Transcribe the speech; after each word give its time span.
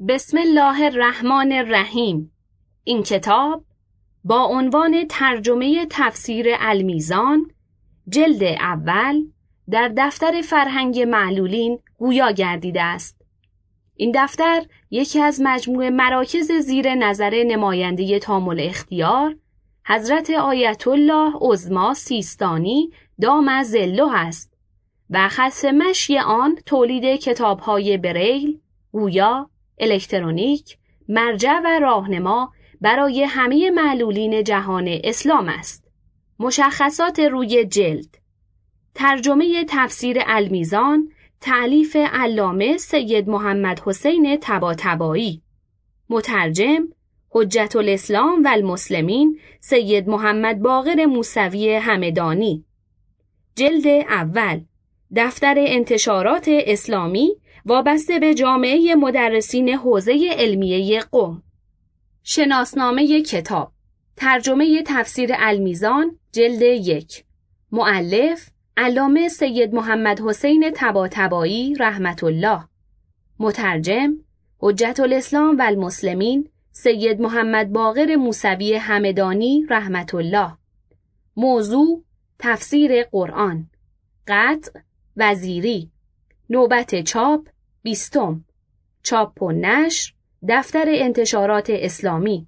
بسم 0.00 0.38
الله 0.38 0.84
الرحمن 0.84 1.52
الرحیم 1.52 2.32
این 2.84 3.02
کتاب 3.02 3.64
با 4.24 4.42
عنوان 4.42 5.06
ترجمه 5.08 5.86
تفسیر 5.90 6.46
المیزان 6.58 7.50
جلد 8.08 8.42
اول 8.42 9.24
در 9.70 9.92
دفتر 9.96 10.42
فرهنگ 10.42 11.00
معلولین 11.00 11.78
گویا 11.98 12.30
گردیده 12.30 12.82
است. 12.82 13.22
این 13.94 14.12
دفتر 14.14 14.62
یکی 14.90 15.20
از 15.20 15.40
مجموع 15.44 15.88
مراکز 15.88 16.52
زیر 16.52 16.94
نظر 16.94 17.42
نماینده 17.46 18.18
تامل 18.18 18.60
اختیار 18.60 19.36
حضرت 19.86 20.30
آیت 20.30 20.88
الله 20.88 21.32
عظما 21.40 21.94
سیستانی 21.94 22.90
دام 23.20 23.62
زلو 23.62 24.08
است 24.14 24.54
و 25.10 25.28
خط 25.28 25.64
مشی 25.64 26.18
آن 26.18 26.58
تولید 26.66 27.20
کتابهای 27.20 27.96
بریل، 27.98 28.60
گویا، 28.92 29.50
الکترونیک، 29.78 30.76
مرجع 31.08 31.60
و 31.64 31.78
راهنما 31.82 32.52
برای 32.80 33.22
همه 33.24 33.70
معلولین 33.70 34.44
جهان 34.44 35.00
اسلام 35.04 35.48
است. 35.48 35.88
مشخصات 36.38 37.20
روی 37.20 37.64
جلد. 37.64 38.18
ترجمه 38.94 39.64
تفسیر 39.68 40.18
المیزان 40.26 41.08
تعلیف 41.40 41.96
علامه 41.96 42.76
سید 42.76 43.28
محمد 43.28 43.80
حسین 43.80 44.38
تباتبایی 44.40 45.42
مترجم 46.10 46.88
حجت 47.30 47.76
الاسلام 47.76 48.44
و 48.44 48.48
المسلمین 48.48 49.38
سید 49.60 50.08
محمد 50.08 50.58
باقر 50.58 51.04
موسوی 51.04 51.74
همدانی. 51.74 52.64
جلد 53.56 53.86
اول 54.08 54.60
دفتر 55.16 55.54
انتشارات 55.58 56.44
اسلامی 56.48 57.36
وابسته 57.68 58.18
به 58.18 58.34
جامعه 58.34 58.94
مدرسین 58.94 59.68
حوزه 59.68 60.30
علمیه 60.36 61.00
قم 61.00 61.42
شناسنامه 62.22 63.22
کتاب. 63.22 63.72
ترجمه 64.16 64.82
تفسیر 64.86 65.30
المیزان 65.34 66.18
جلد 66.32 66.62
یک. 66.62 67.24
معلف 67.72 68.48
علامه 68.76 69.28
سید 69.28 69.74
محمد 69.74 70.20
حسین 70.20 70.72
تباتبایی 70.74 71.74
رحمت 71.74 72.24
الله 72.24 72.64
مترجم 73.38 74.16
حجت 74.58 75.00
الاسلام 75.00 75.58
و 75.58 75.62
المسلمین 75.62 76.48
سید 76.72 77.20
محمد 77.20 77.72
باقر 77.72 78.16
موسوی 78.16 78.74
همدانی 78.74 79.66
رحمت 79.70 80.14
الله 80.14 80.52
موضوع 81.36 82.02
تفسیر 82.38 83.02
قرآن. 83.02 83.70
قطع 84.28 84.80
وزیری. 85.16 85.90
نوبت 86.50 87.00
چاپ 87.00 87.48
بیستم. 87.86 88.44
چاپ 89.02 89.42
و 89.42 89.52
نشر 89.52 90.12
دفتر 90.48 90.84
انتشارات 90.88 91.70
اسلامی. 91.70 92.46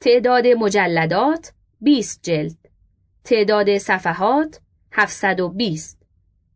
تعداد 0.00 0.46
مجلدات 0.46 1.52
20 1.80 2.22
جلد. 2.22 2.56
تعداد 3.24 3.78
صفحات 3.78 4.60
720 4.92 5.98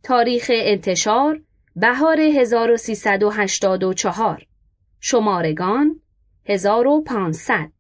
تاریخ 0.03 0.51
انتشار 0.55 1.41
بهار 1.77 2.21
1384 2.21 4.47
شمارگان 5.01 6.01
1500 6.45 7.73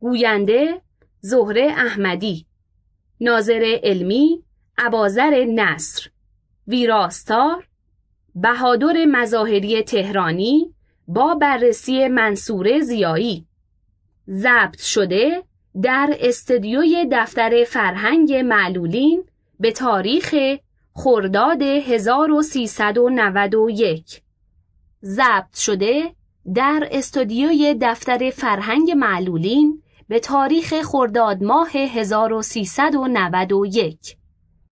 گوینده 0.00 0.80
زهره 1.20 1.72
احمدی. 1.76 2.46
ناظر 3.20 3.78
علمی 3.82 4.42
عبازر 4.78 5.44
نصر. 5.44 6.10
ویراستار 6.68 7.68
بهادر 8.34 9.04
مظاهری 9.04 9.82
تهرانی 9.82 10.74
با 11.08 11.34
بررسی 11.34 12.08
منصور 12.08 12.80
زیایی. 12.80 13.46
ضبط 14.28 14.80
شده 14.80 15.42
در 15.82 16.16
استدیوی 16.20 17.08
دفتر 17.12 17.64
فرهنگ 17.64 18.32
معلولین 18.32 19.24
به 19.60 19.72
تاریخ 19.72 20.34
خرداد 20.92 21.62
1391 21.62 24.22
ضبط 25.04 25.56
شده 25.56 26.14
در 26.54 26.88
استودیوی 26.90 27.76
دفتر 27.80 28.30
فرهنگ 28.30 28.90
معلولین 28.90 29.82
به 30.08 30.20
تاریخ 30.20 30.74
خرداد 30.82 31.42
ماه 31.42 31.70
1391 31.70 34.16